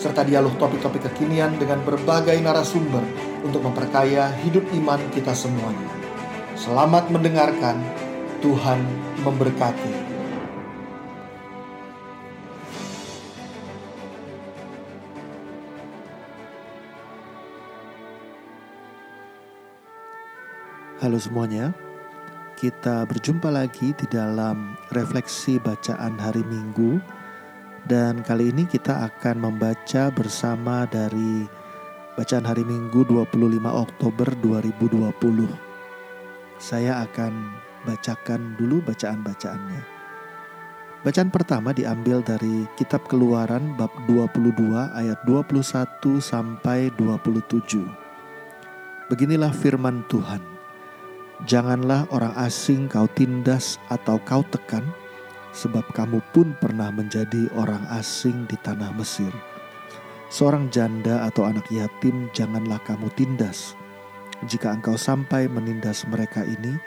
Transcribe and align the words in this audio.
serta 0.00 0.24
dialog 0.24 0.56
topik-topik 0.56 1.12
kekinian 1.12 1.60
dengan 1.60 1.84
berbagai 1.84 2.40
narasumber 2.40 3.04
untuk 3.44 3.60
memperkaya 3.60 4.32
hidup 4.40 4.64
iman 4.72 4.96
kita 5.12 5.36
semuanya. 5.36 5.92
Selamat 6.56 7.12
mendengarkan, 7.12 7.76
Tuhan 8.40 8.80
memberkati. 9.20 10.08
Halo 21.04 21.16
semuanya, 21.20 21.76
kita 22.56 23.04
berjumpa 23.04 23.52
lagi 23.52 23.92
di 23.96 24.08
dalam 24.08 24.76
refleksi 24.92 25.60
bacaan 25.60 26.16
hari 26.16 26.44
Minggu 26.44 27.19
dan 27.88 28.20
kali 28.20 28.52
ini 28.52 28.68
kita 28.68 29.08
akan 29.08 29.40
membaca 29.40 30.12
bersama 30.12 30.84
dari 30.84 31.48
bacaan 32.18 32.44
hari 32.44 32.66
Minggu 32.66 33.06
25 33.08 33.32
Oktober 33.64 34.28
2020. 34.44 35.48
Saya 36.60 37.00
akan 37.08 37.32
bacakan 37.88 38.60
dulu 38.60 38.84
bacaan-bacaannya. 38.84 40.00
Bacaan 41.00 41.32
pertama 41.32 41.72
diambil 41.72 42.20
dari 42.20 42.68
kitab 42.76 43.08
Keluaran 43.08 43.72
bab 43.80 43.88
22 44.04 44.52
ayat 44.92 45.16
21 45.24 46.20
sampai 46.20 46.92
27. 47.00 47.88
Beginilah 49.08 49.48
firman 49.48 50.04
Tuhan. 50.12 50.44
Janganlah 51.48 52.04
orang 52.12 52.36
asing 52.36 52.84
kau 52.84 53.08
tindas 53.16 53.80
atau 53.88 54.20
kau 54.20 54.44
tekan, 54.52 54.84
sebab 55.50 55.82
kamu 55.94 56.22
pun 56.30 56.54
pernah 56.58 56.90
menjadi 56.94 57.50
orang 57.58 57.82
asing 57.94 58.46
di 58.46 58.54
tanah 58.60 58.94
Mesir. 58.94 59.32
Seorang 60.30 60.70
janda 60.70 61.26
atau 61.26 61.42
anak 61.46 61.66
yatim 61.74 62.30
janganlah 62.30 62.78
kamu 62.86 63.10
tindas, 63.18 63.74
jika 64.48 64.72
engkau 64.72 64.96
sampai 64.96 65.52
menindas 65.52 66.08
mereka 66.08 66.40
ini, 66.48 66.80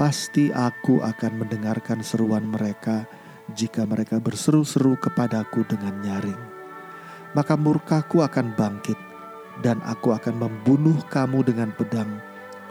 pasti 0.00 0.48
aku 0.48 1.04
akan 1.04 1.44
mendengarkan 1.44 2.00
seruan 2.00 2.48
mereka 2.48 3.04
jika 3.52 3.84
mereka 3.84 4.16
berseru-seru 4.16 4.96
kepadaku 4.96 5.60
dengan 5.68 5.92
nyaring. 6.00 6.42
Maka 7.36 7.52
murkaku 7.52 8.24
akan 8.24 8.56
bangkit 8.56 8.96
dan 9.60 9.76
aku 9.84 10.16
akan 10.16 10.40
membunuh 10.40 10.96
kamu 11.12 11.44
dengan 11.44 11.68
pedang 11.76 12.16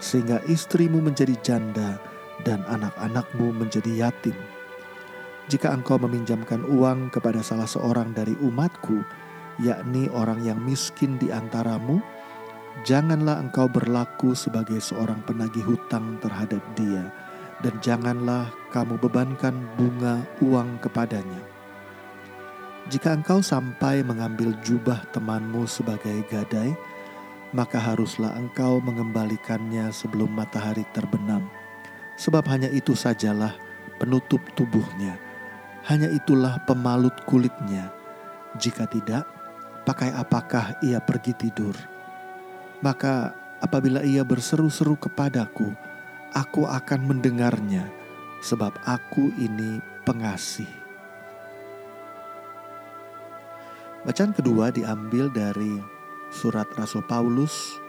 sehingga 0.02 0.42
istrimu 0.50 1.06
menjadi 1.06 1.38
janda 1.46 2.02
dan 2.42 2.66
anak-anakmu 2.66 3.54
menjadi 3.54 4.10
yatim. 4.10 4.34
Jika 5.46 5.70
engkau 5.70 6.02
meminjamkan 6.02 6.66
uang 6.66 7.14
kepada 7.14 7.46
salah 7.46 7.70
seorang 7.70 8.14
dari 8.18 8.34
umatku, 8.42 9.02
yakni 9.62 10.10
orang 10.10 10.42
yang 10.42 10.58
miskin 10.58 11.22
di 11.22 11.30
antaramu, 11.30 12.02
Janganlah 12.84 13.40
engkau 13.40 13.72
berlaku 13.72 14.36
sebagai 14.36 14.84
seorang 14.84 15.24
penagih 15.24 15.64
hutang 15.64 16.20
terhadap 16.20 16.60
dia, 16.76 17.08
dan 17.64 17.72
janganlah 17.80 18.52
kamu 18.76 19.00
bebankan 19.00 19.56
bunga 19.80 20.28
uang 20.44 20.84
kepadanya. 20.84 21.40
Jika 22.92 23.16
engkau 23.16 23.40
sampai 23.40 24.04
mengambil 24.04 24.52
jubah 24.60 25.08
temanmu 25.16 25.64
sebagai 25.72 26.20
gadai, 26.28 26.76
maka 27.56 27.80
haruslah 27.80 28.36
engkau 28.36 28.84
mengembalikannya 28.84 29.88
sebelum 29.96 30.36
matahari 30.36 30.84
terbenam, 30.92 31.48
sebab 32.20 32.44
hanya 32.52 32.68
itu 32.68 32.92
sajalah 32.92 33.56
penutup 34.04 34.44
tubuhnya, 34.52 35.16
hanya 35.86 36.10
itulah 36.10 36.62
pemalut 36.66 37.14
kulitnya. 37.26 37.94
Jika 38.58 38.90
tidak, 38.90 39.26
pakai 39.86 40.14
apakah 40.14 40.78
ia 40.82 40.98
pergi 41.02 41.34
tidur?' 41.38 41.96
Maka 42.84 43.32
apabila 43.64 44.04
ia 44.04 44.22
berseru-seru 44.22 45.00
kepadaku, 45.00 45.72
aku 46.36 46.68
akan 46.68 47.08
mendengarnya, 47.08 47.88
sebab 48.44 48.76
aku 48.84 49.32
ini 49.40 49.80
pengasih. 50.04 50.70
Bacaan 54.06 54.38
kedua 54.38 54.70
diambil 54.70 55.34
dari 55.34 55.82
surat 56.30 56.70
Rasul 56.78 57.02
Paulus 57.10 57.82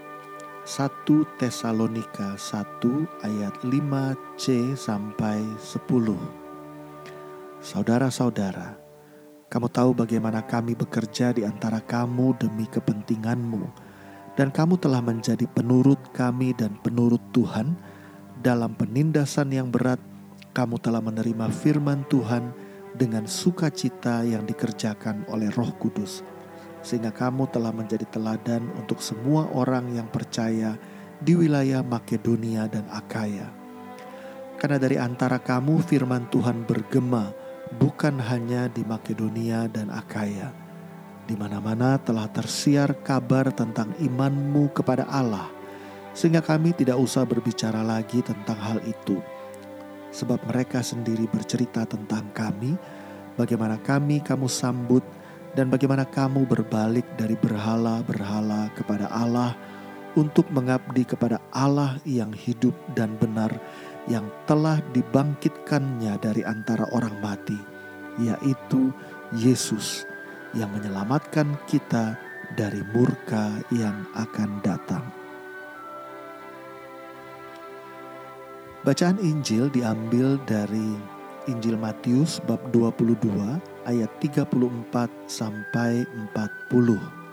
1 0.65 1.05
Tesalonika 1.37 2.41
1 2.41 3.27
ayat 3.27 3.55
5c 3.61 4.73
sampai 4.81 5.45
10. 5.61 6.46
Saudara-saudara, 7.67 8.79
kamu 9.51 9.67
tahu 9.75 9.91
bagaimana 9.91 10.39
kami 10.47 10.79
bekerja 10.79 11.35
di 11.35 11.43
antara 11.43 11.83
kamu 11.83 12.39
demi 12.39 12.63
kepentinganmu 12.63 13.67
dan 14.39 14.55
kamu 14.55 14.79
telah 14.79 15.03
menjadi 15.03 15.51
penurut 15.51 15.99
kami 16.15 16.55
dan 16.55 16.79
penurut 16.87 17.19
Tuhan. 17.35 17.75
Dalam 18.39 18.79
penindasan 18.79 19.51
yang 19.51 19.75
berat, 19.75 19.99
kamu 20.55 20.79
telah 20.79 21.03
menerima 21.03 21.51
firman 21.51 22.07
Tuhan 22.07 22.55
dengan 22.95 23.27
sukacita 23.27 24.23
yang 24.23 24.47
dikerjakan 24.47 25.27
oleh 25.27 25.51
Roh 25.51 25.75
Kudus, 25.75 26.23
sehingga 26.87 27.11
kamu 27.11 27.51
telah 27.51 27.75
menjadi 27.75 28.07
teladan 28.15 28.63
untuk 28.79 29.03
semua 29.03 29.51
orang 29.51 29.91
yang 29.91 30.07
percaya 30.07 30.79
di 31.19 31.35
wilayah 31.35 31.83
Makedonia 31.83 32.71
dan 32.71 32.87
Akaya. 32.95 33.51
Karena 34.55 34.79
dari 34.79 35.03
antara 35.03 35.43
kamu 35.43 35.83
firman 35.83 36.31
Tuhan 36.31 36.63
bergema, 36.63 37.46
bukan 37.75 38.23
hanya 38.23 38.71
di 38.71 38.87
Makedonia 38.87 39.67
dan 39.67 39.91
Akaya 39.91 40.67
di 41.27 41.35
mana-mana 41.35 41.99
telah 41.99 42.31
tersiar 42.31 42.95
kabar 43.03 43.51
tentang 43.51 43.91
imanmu 43.99 44.71
kepada 44.71 45.11
Allah, 45.11 45.51
sehingga 46.15 46.39
kami 46.39 46.71
tidak 46.71 46.97
usah 47.03 47.27
berbicara 47.27 47.83
lagi 47.83 48.23
tentang 48.23 48.57
hal 48.63 48.79
itu. 48.87 49.19
Sebab 50.15 50.39
mereka 50.47 50.81
sendiri 50.81 51.27
bercerita 51.27 51.83
tentang 51.83 52.31
kami, 52.31 52.79
bagaimana 53.35 53.77
kami 53.83 54.23
kamu 54.23 54.47
sambut, 54.47 55.03
dan 55.59 55.67
bagaimana 55.67 56.07
kamu 56.07 56.47
berbalik 56.47 57.05
dari 57.19 57.35
berhala-berhala 57.35 58.71
kepada 58.79 59.11
Allah 59.11 59.59
untuk 60.15 60.47
mengabdi 60.55 61.05
kepada 61.05 61.43
Allah 61.51 61.99
yang 62.07 62.31
hidup 62.31 62.73
dan 62.95 63.19
benar, 63.19 63.51
yang 64.07 64.27
telah 64.47 64.79
dibangkitkannya 64.95 66.19
dari 66.23 66.43
antara 66.47 66.87
orang 66.95 67.15
mati, 67.19 67.59
yaitu 68.23 68.95
Yesus 69.35 70.07
yang 70.55 70.71
menyelamatkan 70.71 71.59
kita 71.67 72.15
dari 72.55 72.81
murka 72.95 73.51
yang 73.75 74.07
akan 74.15 74.63
datang. 74.63 75.05
Bacaan 78.87 79.19
Injil 79.19 79.67
diambil 79.75 80.39
dari 80.47 80.95
Injil 81.51 81.75
Matius 81.75 82.39
bab 82.47 82.63
22 82.71 83.19
ayat 83.87 84.11
34 84.23 84.47
sampai 85.27 86.07
40. 86.35 87.26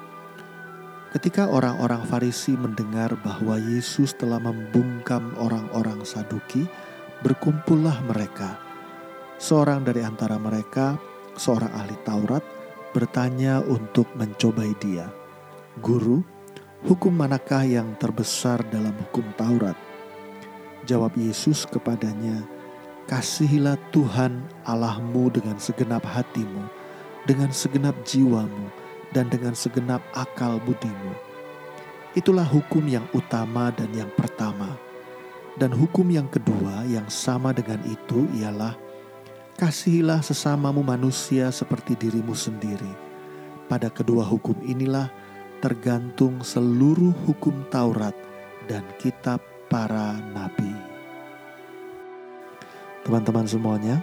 Ketika 1.13 1.45
orang-orang 1.45 2.01
Farisi 2.10 2.57
mendengar 2.57 3.13
bahwa 3.21 3.62
Yesus 3.62 4.18
telah 4.18 4.42
membungkam 4.42 5.38
orang-orang 5.38 6.01
Saduki, 6.01 6.65
berkumpullah 7.21 8.01
mereka. 8.10 8.57
Seorang 9.38 9.86
dari 9.86 10.01
antara 10.01 10.42
mereka, 10.42 10.98
seorang 11.38 11.69
ahli 11.69 11.94
Taurat, 12.01 12.42
bertanya 12.98 13.62
untuk 13.62 14.10
mencobai 14.18 14.74
dia, 14.81 15.06
"Guru, 15.86 16.25
hukum 16.81 17.13
manakah 17.13 17.62
yang 17.62 17.94
terbesar 18.01 18.65
dalam 18.74 18.98
hukum 18.98 19.38
Taurat?" 19.38 19.77
Jawab 20.89 21.13
Yesus 21.13 21.69
kepadanya, 21.69 22.42
"Kasihilah 23.06 23.77
Tuhan 23.94 24.50
Allahmu 24.65 25.30
dengan 25.30 25.62
segenap 25.62 26.01
hatimu, 26.10 26.65
dengan 27.30 27.54
segenap 27.54 27.94
jiwamu, 28.01 28.82
dan 29.13 29.30
dengan 29.30 29.54
segenap 29.54 30.01
akal 30.18 30.57
budimu." 30.65 31.13
Itulah 32.18 32.45
hukum 32.45 32.83
yang 32.86 33.06
utama 33.13 33.69
dan 33.74 33.89
yang 33.94 34.10
pertama. 34.13 34.75
Dan 35.54 35.69
hukum 35.69 36.10
yang 36.10 36.25
kedua 36.25 36.81
yang 36.89 37.06
sama 37.13 37.54
dengan 37.54 37.77
itu 37.86 38.25
ialah 38.42 38.74
Kasihilah 39.54 40.25
sesamamu 40.25 40.81
manusia 40.81 41.54
seperti 41.54 41.94
dirimu 41.94 42.33
sendiri. 42.33 42.89
Pada 43.69 43.86
kedua 43.86 44.25
hukum 44.25 44.57
inilah 44.65 45.13
tergantung 45.62 46.42
seluruh 46.42 47.13
hukum 47.30 47.62
Taurat 47.69 48.18
dan 48.65 48.81
kitab 48.98 49.38
para 49.69 50.18
nabi. 50.33 50.74
Teman-teman 53.06 53.45
semuanya, 53.45 54.01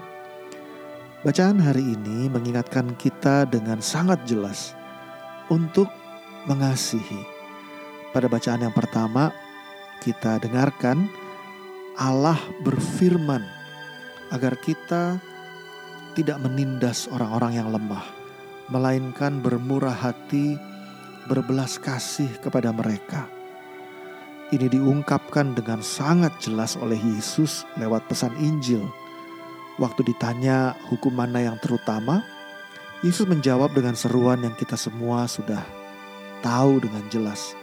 bacaan 1.27 1.59
hari 1.59 1.99
ini 1.99 2.31
mengingatkan 2.31 2.95
kita 2.95 3.43
dengan 3.51 3.83
sangat 3.83 4.23
jelas 4.31 4.79
untuk 5.51 5.91
mengasihi. 6.49 7.21
Pada 8.15 8.27
bacaan 8.31 8.65
yang 8.65 8.75
pertama, 8.75 9.35
kita 10.01 10.41
dengarkan 10.41 11.11
Allah 12.01 12.39
berfirman 12.65 13.45
agar 14.33 14.57
kita 14.63 15.21
tidak 16.15 16.41
menindas 16.43 17.07
orang-orang 17.11 17.61
yang 17.61 17.69
lemah, 17.71 18.03
melainkan 18.73 19.43
bermurah 19.43 19.95
hati, 19.95 20.57
berbelas 21.29 21.77
kasih 21.79 22.31
kepada 22.41 22.73
mereka. 22.75 23.29
Ini 24.51 24.67
diungkapkan 24.67 25.55
dengan 25.55 25.79
sangat 25.79 26.35
jelas 26.43 26.75
oleh 26.75 26.99
Yesus 26.99 27.63
lewat 27.79 28.11
pesan 28.11 28.35
Injil. 28.43 28.83
Waktu 29.79 30.11
ditanya 30.11 30.75
hukum 30.91 31.15
mana 31.15 31.47
yang 31.47 31.55
terutama, 31.63 32.27
Yesus 33.01 33.25
menjawab 33.25 33.73
dengan 33.73 33.97
seruan 33.97 34.45
yang 34.45 34.53
kita 34.53 34.77
semua 34.77 35.25
sudah 35.25 35.65
tahu 36.45 36.85
dengan 36.85 37.01
jelas. 37.09 37.57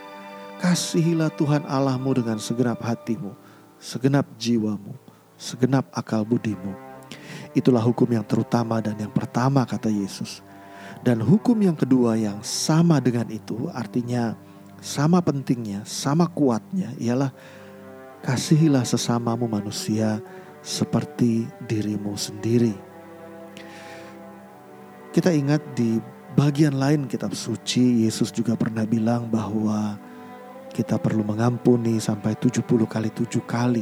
Kasihilah 0.58 1.30
Tuhan 1.38 1.62
Allahmu 1.70 2.18
dengan 2.18 2.42
segenap 2.42 2.82
hatimu, 2.82 3.38
segenap 3.78 4.26
jiwamu, 4.42 4.98
segenap 5.38 5.86
akal 5.94 6.26
budimu. 6.26 6.74
Itulah 7.54 7.86
hukum 7.86 8.10
yang 8.10 8.26
terutama 8.26 8.82
dan 8.82 8.98
yang 8.98 9.14
pertama 9.14 9.62
kata 9.62 9.94
Yesus. 9.94 10.42
Dan 11.06 11.22
hukum 11.22 11.54
yang 11.62 11.78
kedua 11.78 12.18
yang 12.18 12.42
sama 12.42 12.98
dengan 12.98 13.30
itu 13.30 13.70
artinya 13.78 14.34
sama 14.82 15.22
pentingnya, 15.22 15.86
sama 15.86 16.26
kuatnya 16.26 16.98
ialah 16.98 17.30
kasihilah 18.26 18.82
sesamamu 18.82 19.46
manusia 19.46 20.18
seperti 20.66 21.46
dirimu 21.70 22.18
sendiri. 22.18 22.87
Kita 25.18 25.34
ingat 25.34 25.74
di 25.74 25.98
bagian 26.38 26.78
lain 26.78 27.10
kitab 27.10 27.34
suci 27.34 28.06
Yesus 28.06 28.30
juga 28.30 28.54
pernah 28.54 28.86
bilang 28.86 29.26
bahwa 29.26 29.98
kita 30.70 31.02
perlu 31.02 31.26
mengampuni 31.26 31.98
sampai 31.98 32.38
70 32.38 32.62
kali 32.86 33.10
tujuh 33.10 33.42
kali. 33.50 33.82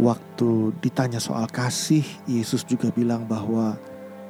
Waktu 0.00 0.72
ditanya 0.80 1.20
soal 1.20 1.44
kasih, 1.52 2.00
Yesus 2.24 2.64
juga 2.64 2.88
bilang 2.96 3.28
bahwa 3.28 3.76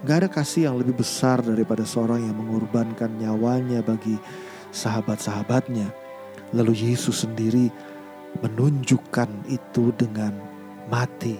gak 0.03 0.27
ada 0.27 0.29
kasih 0.43 0.67
yang 0.67 0.75
lebih 0.75 0.99
besar 0.99 1.39
daripada 1.39 1.87
seorang 1.87 2.27
yang 2.27 2.35
mengorbankan 2.35 3.15
nyawanya 3.15 3.79
bagi 3.87 4.19
sahabat-sahabatnya. 4.75 5.87
Lalu 6.51 6.91
Yesus 6.91 7.23
sendiri 7.23 7.71
menunjukkan 8.43 9.47
itu 9.47 9.95
dengan 9.95 10.35
mati 10.91 11.39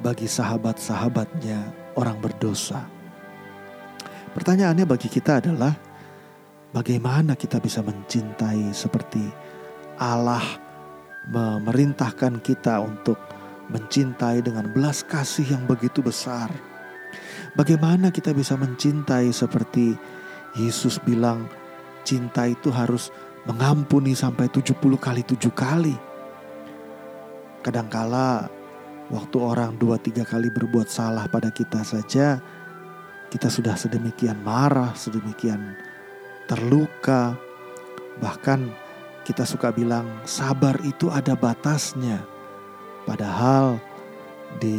bagi 0.00 0.24
sahabat-sahabatnya 0.24 1.92
orang 2.00 2.16
berdosa. 2.24 2.93
Pertanyaannya 4.34 4.82
bagi 4.82 5.06
kita 5.06 5.38
adalah 5.38 5.70
bagaimana 6.74 7.38
kita 7.38 7.62
bisa 7.62 7.86
mencintai 7.86 8.74
seperti 8.74 9.22
Allah 10.02 10.42
memerintahkan 11.30 12.42
kita 12.42 12.82
untuk 12.82 13.16
mencintai 13.70 14.44
dengan 14.44 14.68
belas 14.74 15.06
kasih 15.06 15.54
yang 15.56 15.64
begitu 15.64 16.02
besar. 16.02 16.50
Bagaimana 17.54 18.10
kita 18.10 18.34
bisa 18.34 18.58
mencintai 18.58 19.30
seperti 19.30 19.94
Yesus 20.58 20.98
bilang 20.98 21.46
cinta 22.02 22.50
itu 22.50 22.68
harus 22.74 23.14
mengampuni 23.46 24.12
sampai 24.12 24.50
70 24.50 24.74
kali 24.98 25.22
tujuh 25.22 25.54
kali. 25.54 25.94
Kadangkala 27.62 28.50
waktu 29.08 29.36
orang 29.38 29.78
dua 29.78 29.96
tiga 29.96 30.26
kali 30.26 30.50
berbuat 30.50 30.90
salah 30.90 31.24
pada 31.30 31.48
kita 31.54 31.80
saja, 31.86 32.42
kita 33.30 33.48
sudah 33.52 33.74
sedemikian 33.78 34.40
marah, 34.42 34.92
sedemikian 34.96 35.76
terluka. 36.48 37.36
Bahkan 38.20 38.60
kita 39.24 39.48
suka 39.48 39.72
bilang 39.72 40.06
sabar 40.28 40.76
itu 40.84 41.08
ada 41.08 41.32
batasnya. 41.34 42.22
Padahal 43.04 43.80
di 44.60 44.76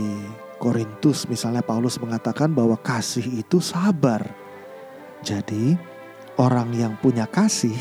Korintus 0.61 1.27
misalnya 1.27 1.61
Paulus 1.61 1.99
mengatakan 1.99 2.53
bahwa 2.53 2.79
kasih 2.79 3.25
itu 3.41 3.59
sabar. 3.59 4.23
Jadi 5.25 5.75
orang 6.37 6.71
yang 6.73 6.93
punya 7.01 7.27
kasih 7.27 7.75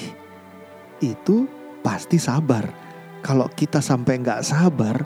itu 0.98 1.46
pasti 1.84 2.16
sabar. 2.16 2.66
Kalau 3.24 3.48
kita 3.52 3.80
sampai 3.80 4.20
nggak 4.20 4.44
sabar, 4.44 5.00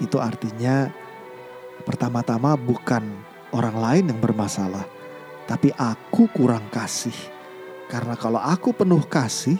itu 0.00 0.20
artinya 0.20 0.88
pertama-tama 1.84 2.56
bukan 2.56 3.04
orang 3.52 3.76
lain 3.76 4.04
yang 4.12 4.20
bermasalah, 4.20 4.84
tapi 5.48 5.72
aku 5.76 6.28
kurang 6.32 6.68
kasih. 6.68 7.14
Karena 7.88 8.14
kalau 8.20 8.40
aku 8.40 8.76
penuh 8.76 9.00
kasih, 9.08 9.56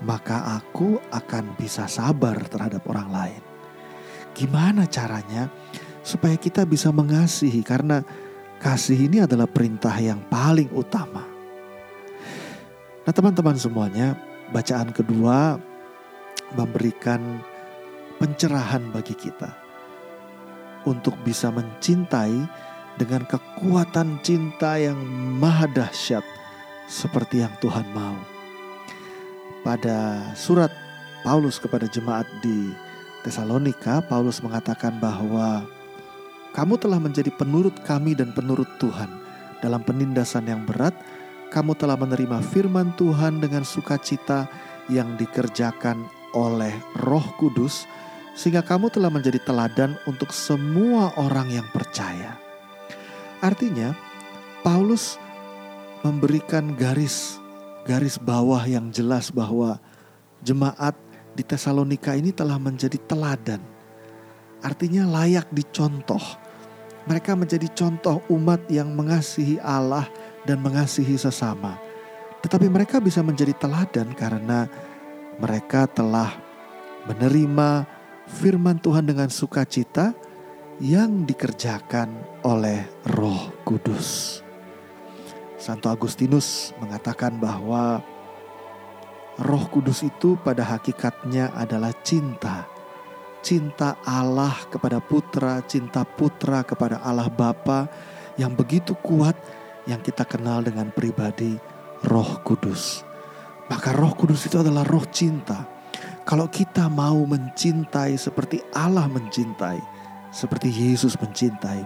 maka 0.00 0.56
aku 0.56 0.96
akan 1.12 1.56
bisa 1.60 1.84
sabar 1.84 2.40
terhadap 2.48 2.80
orang 2.88 3.08
lain. 3.12 3.42
Gimana 4.32 4.88
caranya 4.88 5.52
supaya 6.00 6.40
kita 6.40 6.64
bisa 6.64 6.88
mengasihi? 6.88 7.60
Karena 7.60 8.00
kasih 8.56 8.96
ini 8.96 9.20
adalah 9.20 9.44
perintah 9.44 9.92
yang 10.00 10.24
paling 10.32 10.72
utama. 10.72 11.24
Nah, 13.04 13.12
teman-teman 13.12 13.56
semuanya, 13.60 14.16
bacaan 14.52 14.92
kedua 14.96 15.60
memberikan 16.56 17.44
pencerahan 18.16 18.88
bagi 18.92 19.16
kita 19.16 19.52
untuk 20.88 21.16
bisa 21.24 21.52
mencintai 21.52 22.44
dengan 23.00 23.24
kekuatan 23.24 24.20
cinta 24.20 24.76
yang 24.76 25.00
maha 25.40 25.64
dahsyat 25.72 26.20
seperti 26.84 27.40
yang 27.40 27.52
Tuhan 27.64 27.88
mau. 27.96 28.20
Pada 29.64 30.28
surat 30.36 30.68
Paulus 31.24 31.56
kepada 31.56 31.88
jemaat 31.88 32.28
di 32.44 32.68
Tesalonika, 33.24 34.04
Paulus 34.04 34.44
mengatakan 34.44 35.00
bahwa 35.00 35.64
kamu 36.52 36.76
telah 36.76 37.00
menjadi 37.00 37.32
penurut 37.32 37.72
kami 37.88 38.12
dan 38.12 38.36
penurut 38.36 38.68
Tuhan. 38.76 39.08
Dalam 39.64 39.80
penindasan 39.80 40.44
yang 40.44 40.68
berat, 40.68 40.92
kamu 41.48 41.72
telah 41.80 41.96
menerima 41.96 42.44
firman 42.52 42.92
Tuhan 43.00 43.40
dengan 43.40 43.64
sukacita 43.64 44.44
yang 44.92 45.16
dikerjakan 45.16 46.04
oleh 46.36 46.72
Roh 47.00 47.24
Kudus, 47.40 47.84
sehingga 48.36 48.60
kamu 48.64 48.92
telah 48.92 49.08
menjadi 49.08 49.40
teladan 49.44 49.96
untuk 50.04 50.32
semua 50.32 51.12
orang 51.20 51.52
yang 51.52 51.68
percaya. 51.72 52.49
Artinya, 53.40 53.96
Paulus 54.60 55.16
memberikan 56.04 56.76
garis 56.76 57.40
garis 57.88 58.20
bawah 58.20 58.60
yang 58.68 58.92
jelas 58.92 59.32
bahwa 59.32 59.80
jemaat 60.44 60.92
di 61.32 61.40
Tesalonika 61.40 62.12
ini 62.12 62.30
telah 62.30 62.60
menjadi 62.60 63.00
teladan. 63.08 63.60
Artinya 64.60 65.08
layak 65.08 65.48
dicontoh. 65.50 66.20
Mereka 67.08 67.32
menjadi 67.32 67.64
contoh 67.72 68.20
umat 68.28 68.68
yang 68.68 68.92
mengasihi 68.92 69.56
Allah 69.64 70.04
dan 70.44 70.60
mengasihi 70.60 71.16
sesama. 71.16 71.80
Tetapi 72.44 72.68
mereka 72.68 73.00
bisa 73.00 73.24
menjadi 73.24 73.56
teladan 73.56 74.12
karena 74.12 74.68
mereka 75.40 75.88
telah 75.88 76.36
menerima 77.08 77.88
firman 78.28 78.76
Tuhan 78.76 79.08
dengan 79.08 79.32
sukacita 79.32 80.12
yang 80.80 81.28
dikerjakan 81.28 82.08
oleh 82.40 82.88
Roh 83.12 83.52
Kudus. 83.68 84.40
Santo 85.60 85.92
Agustinus 85.92 86.72
mengatakan 86.80 87.36
bahwa 87.36 88.00
Roh 89.36 89.64
Kudus 89.68 90.00
itu 90.00 90.40
pada 90.40 90.64
hakikatnya 90.64 91.52
adalah 91.52 91.92
cinta. 92.00 92.64
Cinta 93.44 94.00
Allah 94.08 94.56
kepada 94.72 95.04
putra, 95.04 95.60
cinta 95.68 96.00
putra 96.08 96.64
kepada 96.64 97.04
Allah 97.04 97.28
Bapa 97.28 97.84
yang 98.40 98.56
begitu 98.56 98.96
kuat 99.04 99.36
yang 99.84 100.00
kita 100.00 100.24
kenal 100.24 100.64
dengan 100.64 100.88
pribadi 100.88 101.60
Roh 102.08 102.40
Kudus. 102.40 103.04
Maka 103.68 103.92
Roh 103.92 104.16
Kudus 104.16 104.48
itu 104.48 104.56
adalah 104.56 104.88
roh 104.88 105.04
cinta. 105.12 105.68
Kalau 106.24 106.48
kita 106.48 106.88
mau 106.88 107.20
mencintai 107.28 108.16
seperti 108.16 108.64
Allah 108.72 109.08
mencintai, 109.08 109.99
seperti 110.30 110.70
Yesus 110.70 111.18
mencintai, 111.18 111.82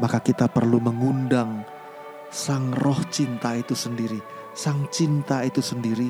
maka 0.00 0.20
kita 0.20 0.48
perlu 0.48 0.80
mengundang 0.80 1.64
sang 2.30 2.70
roh 2.76 3.00
cinta 3.10 3.56
itu 3.58 3.74
sendiri, 3.74 4.20
sang 4.54 4.86
cinta 4.88 5.42
itu 5.42 5.60
sendiri 5.60 6.08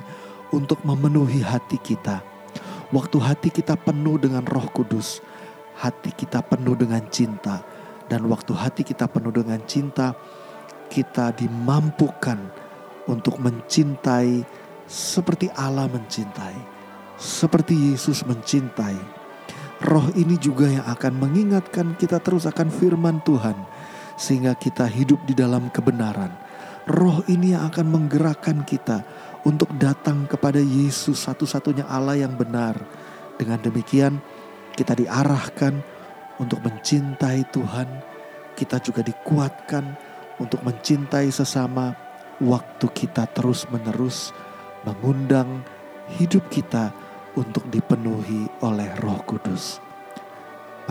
untuk 0.53 0.83
memenuhi 0.83 1.41
hati 1.41 1.79
kita. 1.79 2.23
Waktu 2.91 3.19
hati 3.23 3.49
kita 3.55 3.79
penuh 3.79 4.19
dengan 4.19 4.43
roh 4.51 4.67
kudus, 4.75 5.23
hati 5.79 6.11
kita 6.11 6.43
penuh 6.43 6.75
dengan 6.75 7.07
cinta. 7.09 7.63
Dan 8.11 8.27
waktu 8.27 8.51
hati 8.59 8.83
kita 8.83 9.07
penuh 9.07 9.31
dengan 9.31 9.63
cinta, 9.71 10.19
kita 10.91 11.31
dimampukan 11.31 12.43
untuk 13.07 13.39
mencintai 13.39 14.43
seperti 14.91 15.47
Allah 15.55 15.87
mencintai, 15.87 16.59
seperti 17.15 17.95
Yesus 17.95 18.27
mencintai. 18.27 19.20
Roh 19.81 20.13
ini 20.13 20.37
juga 20.37 20.69
yang 20.69 20.85
akan 20.85 21.17
mengingatkan 21.17 21.97
kita 21.97 22.21
terus 22.21 22.45
akan 22.45 22.69
firman 22.69 23.25
Tuhan, 23.25 23.57
sehingga 24.21 24.53
kita 24.53 24.85
hidup 24.85 25.25
di 25.25 25.33
dalam 25.33 25.73
kebenaran. 25.73 26.29
Roh 26.85 27.25
ini 27.33 27.57
yang 27.57 27.65
akan 27.73 27.89
menggerakkan 27.89 28.61
kita 28.69 29.01
untuk 29.49 29.73
datang 29.81 30.29
kepada 30.29 30.61
Yesus, 30.61 31.25
satu-satunya 31.25 31.89
Allah 31.89 32.21
yang 32.21 32.37
benar. 32.37 32.77
Dengan 33.41 33.57
demikian, 33.65 34.21
kita 34.77 34.93
diarahkan 34.93 35.81
untuk 36.37 36.61
mencintai 36.61 37.49
Tuhan, 37.49 37.89
kita 38.53 38.85
juga 38.85 39.01
dikuatkan 39.01 39.97
untuk 40.37 40.61
mencintai 40.61 41.33
sesama 41.33 41.97
waktu 42.41 42.85
kita 42.93 43.29
terus-menerus 43.33 44.33
mengundang 44.85 45.65
hidup 46.17 46.49
kita 46.49 46.93
untuk 47.39 47.67
dipenuhi 47.71 48.47
oleh 48.65 48.91
Roh 48.99 49.21
Kudus. 49.23 49.79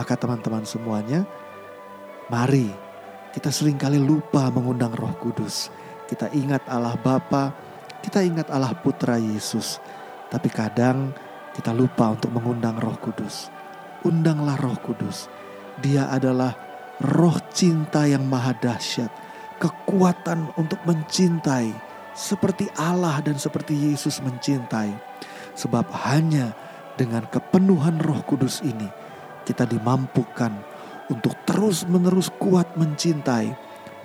Maka 0.00 0.16
teman-teman 0.16 0.64
semuanya, 0.64 1.28
mari 2.32 2.72
kita 3.30 3.52
sering 3.52 3.76
kali 3.76 4.00
lupa 4.00 4.48
mengundang 4.48 4.94
Roh 4.96 5.12
Kudus. 5.20 5.68
Kita 6.08 6.32
ingat 6.32 6.64
Allah 6.66 6.96
Bapa, 6.96 7.52
kita 8.00 8.24
ingat 8.24 8.48
Allah 8.48 8.72
Putra 8.72 9.20
Yesus, 9.20 9.78
tapi 10.32 10.48
kadang 10.48 11.12
kita 11.52 11.70
lupa 11.76 12.16
untuk 12.16 12.32
mengundang 12.32 12.80
Roh 12.80 12.96
Kudus. 12.96 13.52
Undanglah 14.02 14.56
Roh 14.56 14.78
Kudus. 14.80 15.28
Dia 15.80 16.08
adalah 16.08 16.56
roh 17.00 17.36
cinta 17.52 18.04
yang 18.04 18.28
maha 18.28 18.52
dahsyat, 18.56 19.08
kekuatan 19.60 20.52
untuk 20.60 20.80
mencintai, 20.84 21.72
seperti 22.12 22.68
Allah 22.76 23.20
dan 23.24 23.40
seperti 23.40 23.72
Yesus 23.72 24.20
mencintai. 24.20 24.92
Sebab 25.54 25.90
hanya 26.06 26.54
dengan 26.94 27.24
kepenuhan 27.26 27.98
Roh 28.02 28.20
Kudus 28.26 28.60
ini 28.60 28.86
kita 29.48 29.64
dimampukan 29.66 30.52
untuk 31.10 31.34
terus-menerus 31.42 32.30
kuat 32.38 32.70
mencintai, 32.78 33.50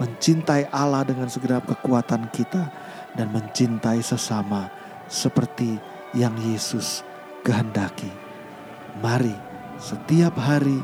mencintai 0.01 0.73
Allah 0.73 1.05
dengan 1.05 1.29
segenap 1.29 1.69
kekuatan 1.69 2.33
kita 2.33 2.73
dan 3.13 3.29
mencintai 3.29 4.01
sesama 4.01 4.73
seperti 5.05 5.77
yang 6.17 6.33
Yesus 6.41 7.05
kehendaki. 7.45 8.09
Mari 9.03 9.35
setiap 9.77 10.33
hari 10.39 10.81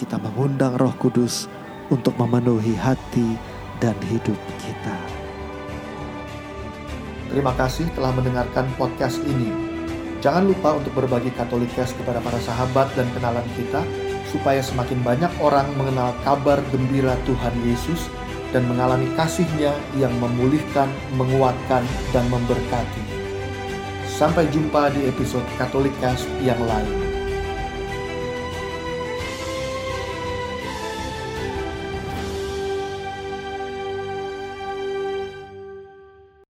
kita 0.00 0.16
mengundang 0.16 0.80
Roh 0.80 0.96
Kudus 0.96 1.46
untuk 1.92 2.16
memenuhi 2.16 2.72
hati 2.72 3.36
dan 3.78 3.94
hidup 4.08 4.38
kita. 4.58 4.96
Terima 7.30 7.54
kasih 7.54 7.86
telah 7.94 8.10
mendengarkan 8.10 8.66
podcast 8.74 9.22
ini. 9.22 9.69
Jangan 10.20 10.52
lupa 10.52 10.76
untuk 10.76 10.92
berbagi 10.92 11.32
Katolikes 11.32 11.96
kepada 11.96 12.20
para 12.20 12.36
sahabat 12.44 12.92
dan 12.92 13.08
kenalan 13.16 13.44
kita, 13.56 13.80
supaya 14.28 14.60
semakin 14.60 15.00
banyak 15.00 15.32
orang 15.40 15.66
mengenal 15.80 16.12
kabar 16.22 16.60
gembira 16.68 17.16
Tuhan 17.24 17.56
Yesus 17.64 18.12
dan 18.52 18.68
mengalami 18.68 19.08
kasihnya 19.16 19.72
yang 19.96 20.12
memulihkan, 20.20 20.92
menguatkan, 21.16 21.82
dan 22.12 22.24
memberkati. 22.28 23.02
Sampai 24.06 24.44
jumpa 24.52 24.92
di 24.92 25.08
episode 25.08 25.46
Katolikes 25.56 26.28
yang 26.44 26.60
lain. 26.68 27.09